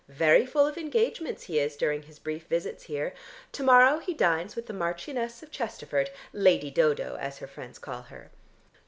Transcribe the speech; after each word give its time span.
"Very 0.09 0.47
full 0.47 0.65
of 0.65 0.79
engagements 0.79 1.43
he 1.43 1.59
is 1.59 1.75
during 1.75 2.01
his 2.01 2.17
brief 2.17 2.47
visits 2.47 2.85
here. 2.85 3.13
To 3.51 3.61
morrow 3.61 3.99
he 3.99 4.15
dines 4.15 4.55
with 4.55 4.65
the 4.65 4.73
Marchioness 4.73 5.43
of 5.43 5.51
Chesterford. 5.51 6.09
Lady 6.33 6.71
Dodo, 6.71 7.17
as 7.17 7.37
her 7.37 7.45
friends 7.45 7.77
call 7.77 8.01
her." 8.01 8.31